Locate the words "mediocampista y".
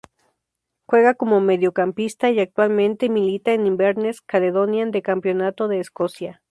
1.41-2.39